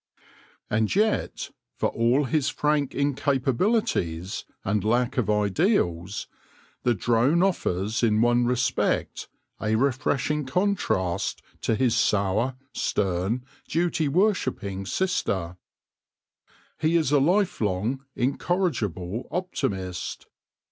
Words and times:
And 0.67 0.95
yet, 0.95 1.51
for 1.75 1.89
all 1.89 2.23
his 2.23 2.49
frank 2.49 2.93
incapabilities 2.95 4.45
and 4.65 4.83
lack 4.83 5.15
of 5.19 5.29
ideals, 5.29 6.25
the 6.81 6.95
drone 6.95 7.43
offers, 7.43 8.01
in 8.01 8.19
one 8.19 8.45
respect, 8.47 9.27
a 9.61 9.75
refreshing 9.75 10.47
contrast 10.47 11.43
to 11.61 11.75
his 11.75 11.95
sour, 11.95 12.55
stern, 12.73 13.45
duty 13.67 14.07
worshipping 14.07 14.87
sister. 14.87 15.57
He 16.79 16.95
is 16.95 17.11
a 17.11 17.19
life 17.19 17.61
long, 17.61 18.03
incorrigible 18.15 19.27
optimist. 19.29 20.25